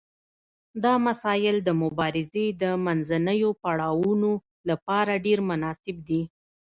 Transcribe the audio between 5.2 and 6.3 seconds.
ډیر مناسب دي.